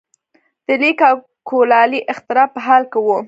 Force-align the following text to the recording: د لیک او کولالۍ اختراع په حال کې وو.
د 0.67 0.69
لیک 0.81 0.99
او 1.09 1.15
کولالۍ 1.49 1.99
اختراع 2.11 2.47
په 2.53 2.59
حال 2.65 2.83
کې 2.91 2.99
وو. 3.05 3.17